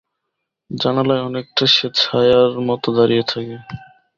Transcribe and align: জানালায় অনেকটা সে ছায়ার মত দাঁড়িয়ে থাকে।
জানালায় 0.71 1.21
অনেকটা 1.21 1.63
সে 1.67 1.87
ছায়ার 1.95 2.51
মত 2.67 2.83
দাঁড়িয়ে 2.97 3.23
থাকে। 3.23 3.55